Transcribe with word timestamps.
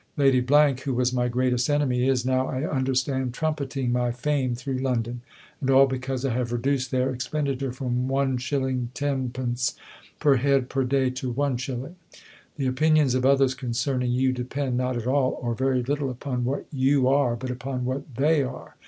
Lady, 0.17 0.43
who 0.83 0.95
was 0.95 1.13
my 1.13 1.27
greatest 1.27 1.69
enemy, 1.69 2.07
is 2.07 2.25
now, 2.25 2.47
I 2.47 2.63
understand, 2.67 3.35
trumpeting 3.35 3.91
my 3.91 4.11
fame 4.11 4.55
through 4.55 4.79
London. 4.79 5.21
And 5.59 5.69
all 5.69 5.85
because 5.85 6.25
I 6.25 6.33
have 6.33 6.51
reduced 6.51 6.89
their 6.89 7.11
expenditure 7.13 7.71
from 7.71 8.07
1s. 8.09 8.89
10d. 8.93 9.75
per 10.19 10.35
head 10.37 10.69
per 10.69 10.83
day 10.85 11.11
to 11.11 11.31
1s. 11.31 11.93
The 12.57 12.65
opinions 12.65 13.13
of 13.13 13.27
others 13.27 13.53
concerning 13.53 14.11
you 14.11 14.31
depend, 14.31 14.75
not 14.75 14.97
at 14.97 15.05
all, 15.05 15.37
or 15.39 15.53
very 15.53 15.83
little, 15.83 16.09
upon 16.09 16.45
what 16.45 16.65
you 16.73 17.07
are, 17.07 17.35
but 17.35 17.51
upon 17.51 17.85
what 17.85 18.15
they 18.15 18.41
are. 18.41 18.77